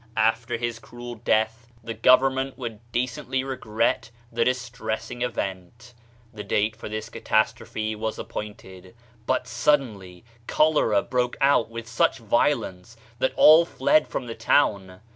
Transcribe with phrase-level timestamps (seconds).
[0.17, 5.93] After his cruel death the govern ment would decently regret the distressing event.
[6.33, 8.95] The date for this catastrophe was ap pointed,
[9.27, 15.01] but suddenly cholera broke out with such violence that all fled from the town.